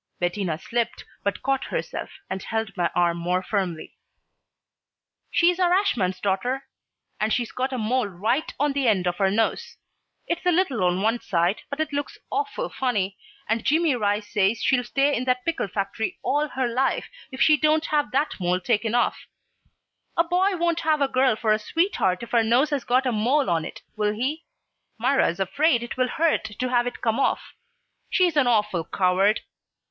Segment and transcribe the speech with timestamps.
[0.19, 3.99] Bettina slipped, but caught herself, and held my arm more firmly.
[5.29, 6.63] "She's our ashman's daughter,
[7.19, 9.77] and she's got a mole right on the end of her nose.
[10.25, 13.15] It's a little on one side, but it looks awful funny,
[13.47, 17.55] and Jimmie Rice says she'll stay in that pickle factory all her life if she
[17.55, 19.27] don't have that mole taken off.
[20.17, 23.11] A boy won't have a girl for a sweetheart if her nose has got a
[23.11, 24.45] mole on it, will he?
[24.97, 27.53] Myra is afraid it will hurt to have it come off.
[28.09, 29.41] She's an awful coward.